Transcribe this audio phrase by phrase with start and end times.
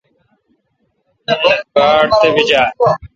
[1.29, 2.69] اون باڑ تپیجال۔